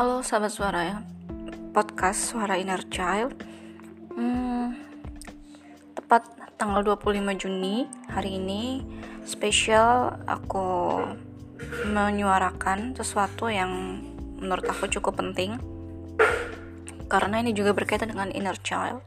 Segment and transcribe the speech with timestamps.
[0.00, 0.96] Halo sahabat suara ya.
[1.76, 3.36] Podcast Suara Inner Child.
[4.16, 4.72] Hmm,
[5.92, 6.24] Tepat
[6.56, 8.80] tanggal 25 Juni Hari ini
[9.28, 11.04] Spesial aku
[11.92, 14.00] Menyuarakan sesuatu yang
[14.40, 15.60] Menurut aku cukup penting.
[17.04, 19.04] Karena ini juga berkaitan dengan inner child.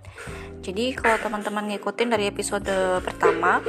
[0.61, 2.69] Jadi kalau teman-teman ngikutin dari episode
[3.01, 3.65] pertama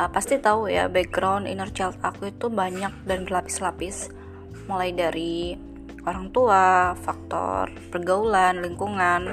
[0.00, 4.08] uh, Pasti tahu ya background inner child aku itu banyak dan berlapis-lapis.
[4.64, 5.73] Mulai dari
[6.04, 9.32] orang tua, faktor pergaulan, lingkungan,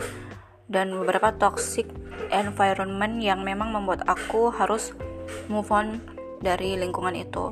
[0.71, 1.87] dan beberapa toxic
[2.31, 4.95] environment yang memang membuat aku harus
[5.51, 5.99] move on
[6.39, 7.51] dari lingkungan itu.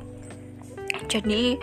[1.06, 1.60] Jadi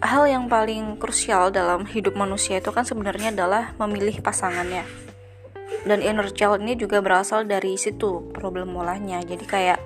[0.00, 4.86] hal yang paling krusial dalam hidup manusia itu kan sebenarnya adalah memilih pasangannya.
[5.84, 9.22] Dan inner child ini juga berasal dari situ problem mulanya.
[9.22, 9.78] Jadi kayak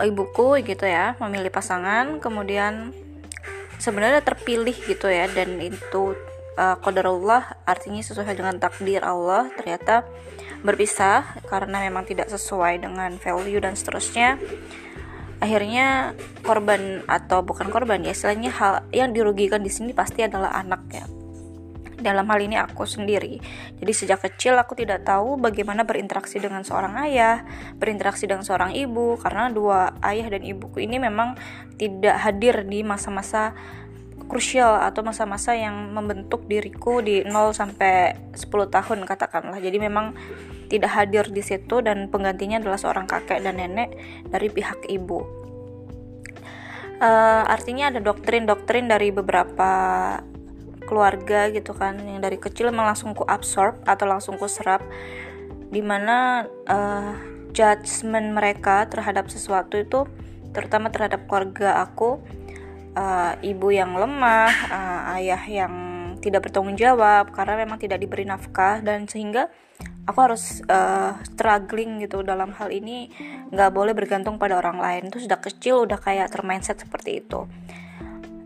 [0.00, 2.92] ibuku gitu ya, memilih pasangan, kemudian
[3.78, 6.16] sebenarnya terpilih gitu ya dan itu
[6.56, 10.08] uh, Allah artinya sesuai dengan takdir Allah ternyata
[10.64, 14.40] berpisah karena memang tidak sesuai dengan value dan seterusnya.
[15.36, 20.80] Akhirnya korban atau bukan korban ya istilahnya hal yang dirugikan di sini pasti adalah anak
[20.88, 21.04] ya
[22.14, 23.42] dalam hal ini aku sendiri.
[23.82, 27.42] Jadi sejak kecil aku tidak tahu bagaimana berinteraksi dengan seorang ayah,
[27.80, 31.34] berinteraksi dengan seorang ibu karena dua ayah dan ibuku ini memang
[31.74, 33.52] tidak hadir di masa-masa
[34.26, 39.62] krusial atau masa-masa yang membentuk diriku di 0 sampai 10 tahun katakanlah.
[39.62, 40.18] Jadi memang
[40.66, 43.94] tidak hadir di situ dan penggantinya adalah seorang kakek dan nenek
[44.26, 45.22] dari pihak ibu.
[46.96, 49.70] Uh, artinya ada doktrin-doktrin dari beberapa
[50.86, 51.98] keluarga gitu kan.
[51.98, 54.80] Yang dari kecil memang langsung ku absorb atau langsung ku serap.
[55.68, 57.12] Di mana uh,
[57.50, 60.06] judgement mereka terhadap sesuatu itu
[60.54, 62.22] terutama terhadap keluarga aku
[62.96, 65.74] uh, ibu yang lemah uh, ayah yang
[66.24, 69.52] tidak bertanggung jawab karena memang tidak diberi nafkah dan sehingga
[70.08, 73.12] aku harus uh, struggling gitu dalam hal ini.
[73.52, 75.02] Nggak boleh bergantung pada orang lain.
[75.12, 77.44] Itu sudah kecil udah kayak termindset seperti itu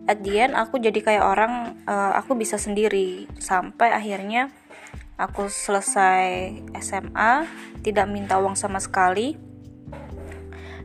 [0.08, 3.28] at the end aku jadi kayak orang uh, aku bisa sendiri.
[3.36, 4.48] Sampai akhirnya
[5.20, 7.44] aku selesai SMA
[7.84, 9.36] tidak minta uang sama sekali.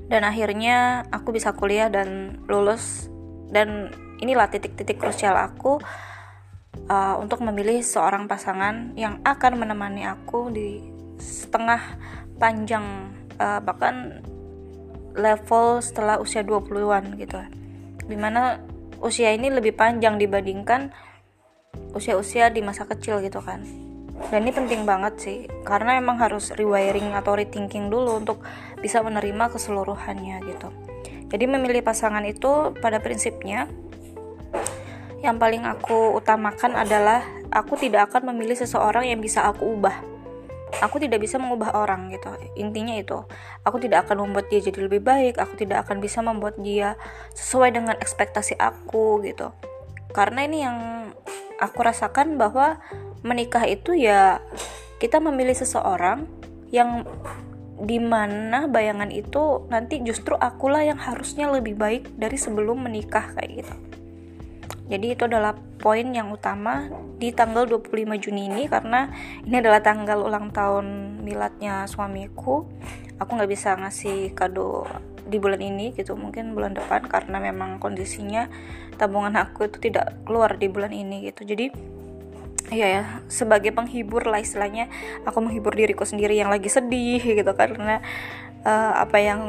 [0.06, 3.08] Dan akhirnya aku bisa kuliah dan lulus.
[3.50, 5.80] Dan inilah titik-titik krusial aku
[6.90, 10.84] uh, untuk memilih seorang pasangan yang akan menemani aku di
[11.20, 11.80] setengah
[12.36, 14.20] panjang uh, bahkan
[15.16, 17.40] level setelah usia 20-an gitu.
[18.06, 18.60] Di mana
[19.06, 20.90] usia ini lebih panjang dibandingkan
[21.94, 23.62] usia-usia di masa kecil gitu kan.
[24.34, 28.42] Dan ini penting banget sih karena emang harus rewiring atau rethinking dulu untuk
[28.82, 30.74] bisa menerima keseluruhannya gitu.
[31.30, 33.70] Jadi memilih pasangan itu pada prinsipnya
[35.22, 37.22] yang paling aku utamakan adalah
[37.54, 40.15] aku tidak akan memilih seseorang yang bisa aku ubah
[40.84, 42.32] aku tidak bisa mengubah orang gitu.
[42.60, 43.24] Intinya itu
[43.64, 47.00] aku tidak akan membuat dia jadi lebih baik aku tidak akan bisa membuat dia
[47.36, 49.52] sesuai dengan ekspektasi aku gitu.
[50.12, 50.78] Karena ini yang
[51.60, 52.80] aku rasakan bahwa
[53.24, 54.44] menikah itu ya
[55.00, 56.28] kita memilih seseorang
[56.72, 57.04] yang
[57.76, 63.64] di mana bayangan itu nanti justru akulah yang harusnya lebih baik dari sebelum menikah kayak
[63.64, 63.76] gitu
[64.86, 66.86] jadi itu adalah poin yang utama
[67.18, 69.10] di tanggal 25 Juni ini karena
[69.42, 72.70] ini adalah tanggal ulang tahun miladnya suamiku.
[73.18, 74.86] Aku nggak bisa ngasih kado
[75.26, 78.46] di bulan ini gitu, mungkin bulan depan karena memang kondisinya
[79.02, 81.42] tabungan aku itu tidak keluar di bulan ini gitu.
[81.50, 81.96] Jadi
[82.66, 84.90] Iya ya, sebagai penghibur lah istilahnya
[85.22, 88.02] aku menghibur diriku sendiri yang lagi sedih gitu karena
[88.66, 89.42] uh, apa yang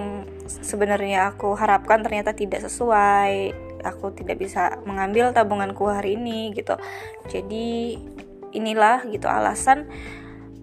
[0.47, 3.65] sebenarnya aku harapkan ternyata tidak sesuai.
[3.83, 6.77] Aku tidak bisa mengambil tabunganku hari ini gitu.
[7.31, 7.99] Jadi
[8.55, 9.87] inilah gitu alasan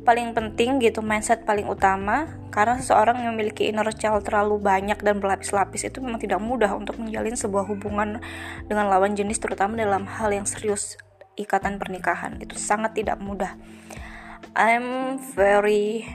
[0.03, 2.29] paling penting gitu mindset paling utama.
[2.53, 7.01] Karena seseorang yang memiliki inner child terlalu banyak dan berlapis-lapis itu memang tidak mudah untuk
[7.01, 8.21] menjalin sebuah hubungan
[8.69, 11.01] dengan lawan jenis terutama dalam hal yang serius
[11.33, 13.57] ikatan pernikahan itu sangat tidak mudah.
[14.53, 16.05] I'm very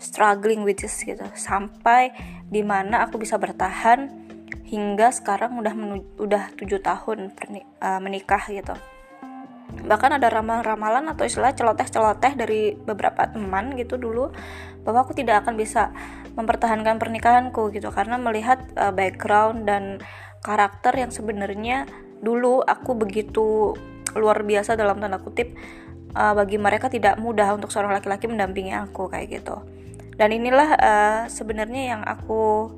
[0.00, 1.22] struggling with this gitu.
[1.36, 2.10] Sampai
[2.48, 4.08] di mana aku bisa bertahan
[4.66, 5.74] hingga sekarang udah
[6.18, 7.30] udah tujuh tahun
[7.78, 8.74] uh, menikah gitu.
[9.70, 14.34] Bahkan ada ramalan-ramalan atau istilah celoteh-celoteh dari beberapa teman gitu dulu
[14.82, 15.94] bahwa aku tidak akan bisa
[16.34, 17.92] mempertahankan pernikahanku gitu.
[17.94, 20.02] Karena melihat uh, background dan
[20.40, 21.86] karakter yang sebenarnya
[22.24, 23.76] dulu aku begitu
[24.16, 25.54] luar biasa dalam tanda kutip
[26.16, 29.62] uh, bagi mereka tidak mudah untuk seorang laki-laki mendampingi aku kayak gitu
[30.20, 32.68] dan inilah uh, sebenarnya yang aku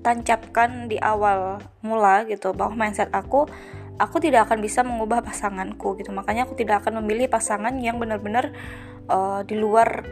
[0.00, 3.44] tancapkan di awal mula gitu bahwa mindset aku
[4.00, 6.08] aku tidak akan bisa mengubah pasanganku gitu.
[6.08, 8.56] Makanya aku tidak akan memilih pasangan yang benar-benar
[9.12, 10.08] uh, di luar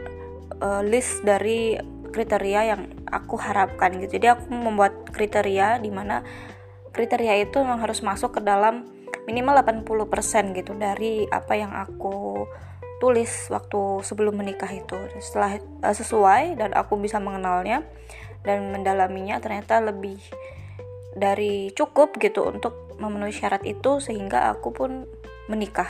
[0.61, 1.73] uh, list dari
[2.13, 4.21] kriteria yang aku harapkan gitu.
[4.21, 6.21] Jadi aku membuat kriteria di mana
[6.93, 8.85] kriteria itu memang harus masuk ke dalam
[9.25, 12.45] minimal 80% gitu dari apa yang aku
[12.99, 14.95] tulis waktu sebelum menikah itu.
[15.23, 17.87] Setelah uh, sesuai dan aku bisa mengenalnya
[18.43, 20.19] dan mendalaminya ternyata lebih
[21.15, 25.07] dari cukup gitu untuk memenuhi syarat itu sehingga aku pun
[25.47, 25.89] menikah.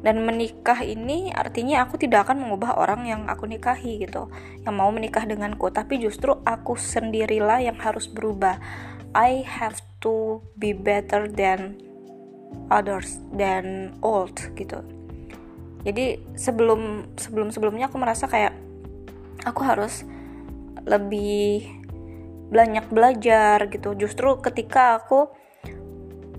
[0.00, 4.32] Dan menikah ini artinya aku tidak akan mengubah orang yang aku nikahi gitu
[4.64, 5.68] yang mau menikah denganku.
[5.68, 8.56] Tapi justru aku sendirilah yang harus berubah.
[9.12, 11.76] I have to be better than
[12.72, 14.99] others than old gitu
[15.80, 18.52] jadi sebelum sebelum sebelumnya aku merasa kayak
[19.48, 20.04] aku harus
[20.84, 21.80] lebih
[22.50, 23.96] banyak belajar gitu.
[23.96, 25.30] Justru ketika aku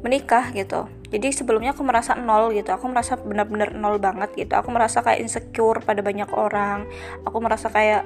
[0.02, 0.90] menikah gitu.
[1.12, 2.70] Jadi sebelumnya aku merasa nol gitu.
[2.74, 4.54] Aku merasa benar-benar nol banget gitu.
[4.58, 6.86] Aku merasa kayak insecure pada banyak orang.
[7.26, 8.06] Aku merasa kayak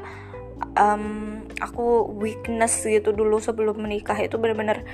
[0.80, 4.16] um, aku weakness gitu dulu sebelum menikah.
[4.18, 4.86] Itu benar-benar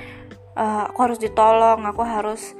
[0.57, 1.85] uh, aku harus ditolong.
[1.85, 2.57] Aku harus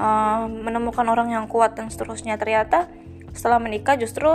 [0.00, 2.36] uh, menemukan orang yang kuat dan seterusnya.
[2.36, 2.90] Ternyata
[3.32, 4.28] setelah menikah justru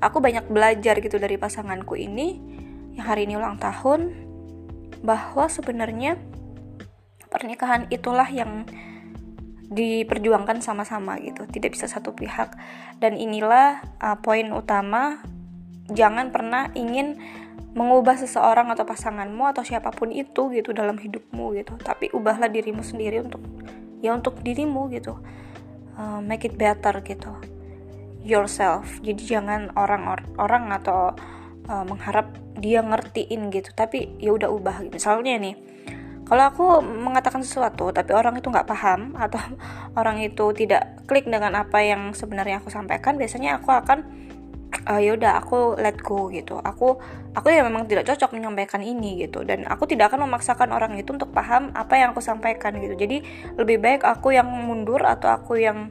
[0.00, 2.40] aku banyak belajar gitu dari pasanganku ini
[2.96, 4.16] yang hari ini ulang tahun
[5.00, 6.16] bahwa sebenarnya
[7.30, 8.66] pernikahan itulah yang
[9.70, 12.58] diperjuangkan sama-sama gitu tidak bisa satu pihak.
[12.98, 15.22] Dan inilah uh, poin utama
[15.94, 17.16] jangan pernah ingin
[17.70, 22.82] mengubah seseorang atau pasanganmu atau siapa pun itu gitu dalam hidupmu gitu tapi ubahlah dirimu
[22.82, 23.38] sendiri untuk
[24.02, 25.22] ya untuk dirimu gitu.
[25.94, 27.30] Uh, make it better gitu
[28.24, 28.86] yourself.
[29.00, 31.14] Jadi jangan orang or, orang atau
[31.68, 33.72] uh, mengharap dia ngertiin gitu.
[33.72, 35.56] Tapi ya udah ubah misalnya nih
[36.30, 39.42] kalau aku mengatakan sesuatu tapi orang itu nggak paham atau
[39.98, 44.06] orang itu tidak klik dengan apa yang sebenarnya aku sampaikan biasanya aku akan
[44.86, 46.62] uh, ya udah aku let go gitu.
[46.62, 47.02] Aku
[47.34, 49.42] aku ya memang tidak cocok menyampaikan ini gitu.
[49.42, 52.94] Dan aku tidak akan memaksakan orang itu untuk paham apa yang aku sampaikan gitu.
[52.94, 53.26] Jadi
[53.58, 55.90] lebih baik aku yang mundur atau aku yang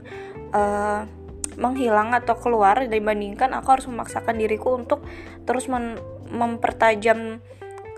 [0.56, 1.04] uh,
[1.60, 5.04] menghilang atau keluar dibandingkan aku harus memaksakan diriku untuk
[5.44, 5.68] terus
[6.32, 7.44] mempertajam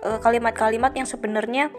[0.01, 1.69] eh, kalimat-kalimat yang sebenarnya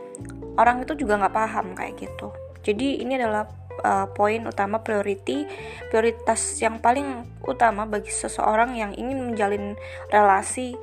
[0.56, 2.31] orang itu juga nggak paham kayak gitu.
[2.62, 3.50] Jadi ini adalah
[3.82, 5.49] uh, poin utama priority
[5.88, 9.75] prioritas yang paling utama bagi seseorang yang ingin menjalin
[10.12, 10.76] relasi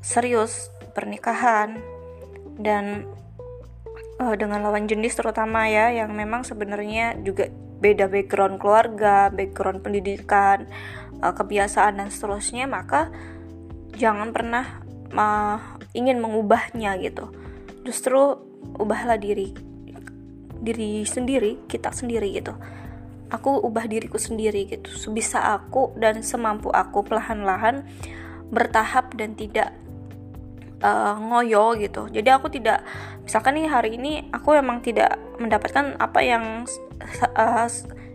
[0.00, 1.78] serius pernikahan
[2.56, 3.04] dan
[4.22, 10.68] uh, dengan lawan jenis terutama ya yang memang sebenarnya juga beda background keluarga, background pendidikan,
[11.20, 13.12] uh, kebiasaan dan seterusnya, maka
[13.96, 14.80] jangan pernah
[15.12, 15.58] uh,
[15.92, 17.32] ingin mengubahnya gitu.
[17.84, 18.40] Justru
[18.76, 19.54] ubahlah diri
[20.56, 22.56] diri sendiri kita sendiri gitu
[23.30, 27.82] aku ubah diriku sendiri gitu sebisa aku dan semampu aku perlahan-lahan
[28.50, 29.74] bertahap dan tidak
[30.86, 32.06] uh, ngoyo gitu.
[32.06, 32.86] Jadi aku tidak
[33.26, 36.62] misalkan nih hari ini aku emang tidak mendapatkan apa yang
[37.34, 37.66] uh,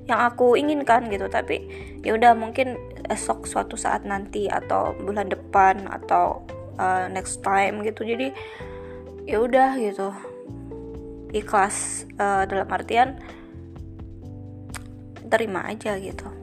[0.08, 1.28] yang aku inginkan gitu.
[1.28, 1.68] Tapi
[2.00, 2.80] ya udah mungkin
[3.12, 6.48] esok suatu saat nanti atau bulan depan atau
[6.80, 8.08] uh, next time gitu.
[8.08, 8.32] Jadi
[9.28, 10.16] ya udah gitu.
[11.32, 13.20] Ikhlas uh, dalam artian
[15.32, 16.41] terima aja gitu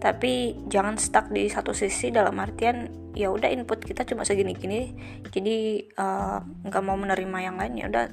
[0.00, 4.96] tapi jangan stuck di satu sisi dalam artian ya udah input kita cuma segini gini
[5.28, 8.06] jadi eh, nggak uh, mau menerima yang lain ya udah.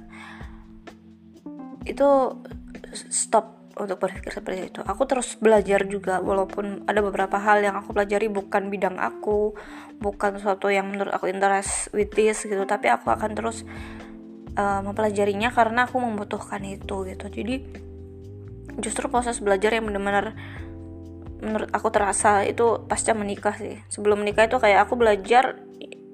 [1.88, 2.44] Itu
[2.91, 4.82] stop untuk berpikir seperti itu.
[4.84, 9.53] Aku terus belajar juga walaupun ada beberapa hal yang aku pelajari bukan bidang aku
[10.01, 12.65] bukan sesuatu yang menurut aku interest with this gitu.
[12.67, 13.63] Tapi aku akan terus
[14.58, 17.25] uh, mempelajarinya karena aku membutuhkan itu gitu.
[17.29, 17.56] Jadi
[18.82, 20.38] justru proses belajar yang benar-benar
[21.41, 23.77] menurut aku terasa itu pasca menikah sih.
[23.89, 25.58] Sebelum menikah itu kayak aku belajar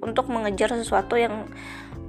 [0.04, 1.48] untuk mengejar sesuatu yang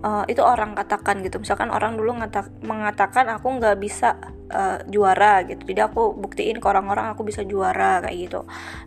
[0.02, 1.40] uh, itu orang katakan gitu.
[1.40, 4.18] Misalkan orang dulu ngata mengatakan aku nggak bisa
[4.50, 5.64] uh, juara gitu.
[5.64, 8.40] Jadi aku buktiin ke orang-orang aku bisa juara kayak gitu.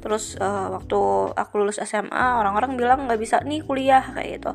[0.04, 1.00] Terus uh, waktu
[1.34, 4.52] aku lulus SMA orang-orang bilang nggak bisa nih kuliah kayak gitu.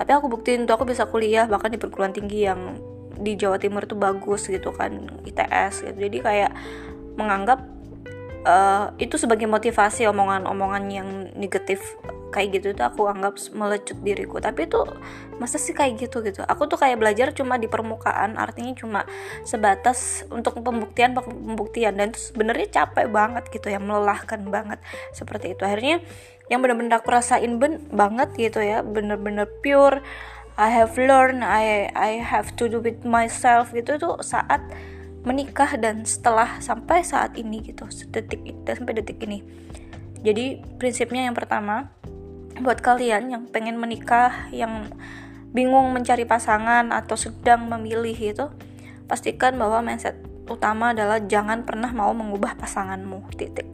[0.00, 2.80] Tapi aku buktiin tuh aku bisa kuliah bahkan di perguruan tinggi yang
[3.20, 4.96] di Jawa Timur itu bagus gitu kan
[5.28, 5.98] ITS gitu.
[6.08, 6.52] Jadi kayak
[7.20, 7.79] menganggap
[8.44, 11.80] uh, itu sebagai motivasi omongan-omongan yang negatif
[12.30, 14.38] kayak gitu itu aku anggap melecut diriku.
[14.38, 14.80] Tapi itu
[15.42, 16.46] masa sih kayak gitu gitu?
[16.46, 19.00] Aku tuh kayak belajar cuma di permukaan artinya cuma
[19.42, 21.98] sebatas untuk pembuktian pembuktian.
[21.98, 24.78] Dan itu sebenarnya capek banget gitu ya melelahkan banget
[25.10, 25.62] seperti itu.
[25.66, 26.00] Akhirnya
[26.50, 30.02] yang bener-bener aku rasain ben banget gitu ya bener-bener pure
[30.58, 34.58] I have learned I I have to do with myself gitu tuh saat
[35.20, 39.44] menikah dan setelah sampai saat ini gitu detik sampai detik ini.
[40.20, 41.92] Jadi prinsipnya yang pertama
[42.60, 44.88] buat kalian yang pengen menikah yang
[45.50, 48.46] bingung mencari pasangan atau sedang memilih itu
[49.08, 50.14] pastikan bahwa mindset
[50.46, 53.66] utama adalah jangan pernah mau mengubah pasanganmu titik.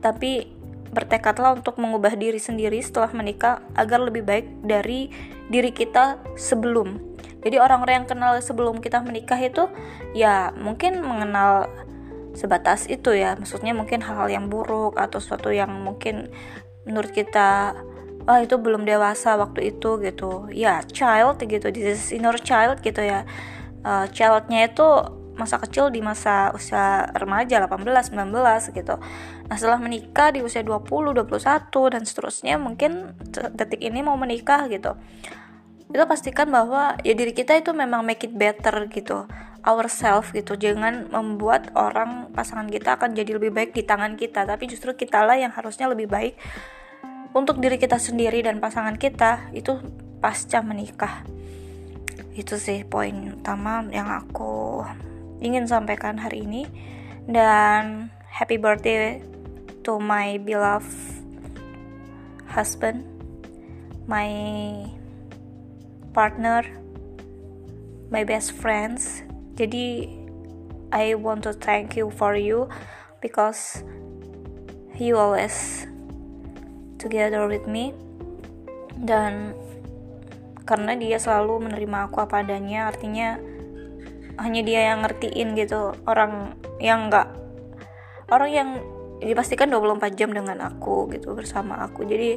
[0.00, 0.56] Tapi
[0.92, 5.10] bertekadlah untuk mengubah diri sendiri setelah menikah agar lebih baik dari
[5.50, 7.15] diri kita sebelum
[7.46, 9.70] jadi orang-orang yang kenal sebelum kita menikah itu
[10.18, 11.70] ya mungkin mengenal
[12.34, 13.38] sebatas itu ya.
[13.38, 16.34] Maksudnya mungkin hal-hal yang buruk atau sesuatu yang mungkin
[16.82, 17.78] menurut kita
[18.26, 20.50] oh itu belum dewasa waktu itu gitu.
[20.50, 21.70] Ya child gitu.
[21.70, 23.22] This is inner child gitu ya.
[23.86, 25.06] Uh, childnya itu
[25.38, 28.98] masa kecil di masa usia remaja 18 19 gitu.
[29.46, 33.14] Nah setelah menikah di usia 20 21 dan seterusnya mungkin
[33.54, 34.98] detik ini mau menikah gitu
[35.86, 39.24] itu pastikan bahwa ya diri kita itu memang make it better gitu
[39.66, 40.54] ourselves gitu.
[40.54, 44.46] Jangan membuat orang pasangan kita akan jadi lebih baik di tangan kita.
[44.46, 46.38] Tapi justru kitalah yang harusnya lebih baik
[47.34, 49.50] untuk diri kita sendiri dan pasangan kita.
[49.50, 49.82] Itu
[50.22, 51.26] pasca menikah.
[52.38, 54.86] Itu sih poin utama yang aku
[55.42, 56.62] ingin sampaikan hari ini.
[57.26, 59.18] Dan happy birthday
[59.82, 60.86] to my beloved
[62.46, 63.02] husband
[64.06, 64.30] my
[66.16, 66.64] partner,
[68.08, 69.20] my best friends.
[69.60, 70.08] Jadi
[70.88, 72.72] I want to thank you for you
[73.20, 73.84] because
[74.96, 75.84] you always
[76.96, 77.92] together with me.
[78.96, 79.52] Dan
[80.64, 83.36] karena dia selalu menerima aku apa adanya artinya
[84.40, 85.92] hanya dia yang ngertiin gitu.
[86.08, 87.28] Orang yang enggak
[88.32, 88.70] orang yang
[89.20, 92.04] dipastikan 24 jam dengan aku gitu bersama aku.
[92.04, 92.36] Jadi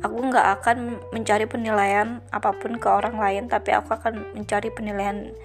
[0.00, 5.36] aku nggak akan mencari penilaian apa pun ke orang lain tapi aku akan mencari penilaian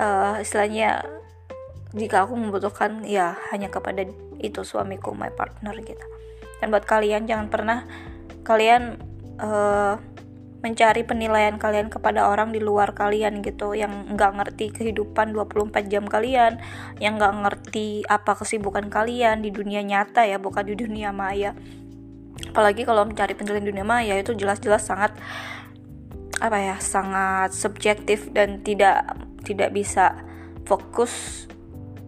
[0.00, 1.04] uh, istilahnya
[1.92, 4.08] jika aku membutuhkan ya hanya kepada
[4.40, 6.06] itu suamiku my partner gitu.
[6.60, 7.84] Dan buat kalian jangan pernah
[8.48, 8.96] kalian
[9.38, 10.00] uh,
[10.62, 16.06] mencari penilaian kalian kepada orang di luar kalian gitu yang nggak ngerti kehidupan 24 jam
[16.06, 16.62] kalian
[17.02, 21.58] yang nggak ngerti apa kesibukan kalian di dunia nyata ya bukan di dunia maya
[22.52, 25.16] apalagi kalau mencari penilaian dunia maya itu jelas-jelas sangat
[26.36, 30.20] apa ya sangat subjektif dan tidak tidak bisa
[30.68, 31.48] fokus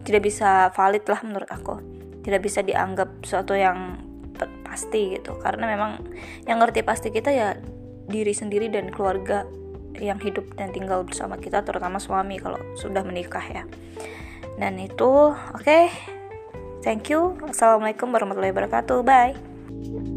[0.05, 1.81] tidak bisa valid lah menurut aku.
[2.21, 3.99] Tidak bisa dianggap sesuatu yang
[4.61, 5.35] pasti gitu.
[5.41, 6.05] Karena memang
[6.45, 7.57] yang ngerti pasti kita ya
[8.05, 9.43] diri sendiri dan keluarga
[9.97, 13.63] yang hidup dan tinggal bersama kita terutama suami kalau sudah menikah ya.
[14.61, 15.65] Dan itu oke.
[15.65, 15.89] Okay.
[16.85, 17.33] thank you.
[17.49, 19.01] Assalamualaikum warahmatullahi wabarakatuh.
[19.01, 20.13] Bye